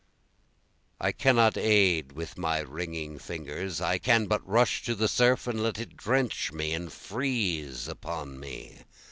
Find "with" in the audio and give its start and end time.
2.13-2.35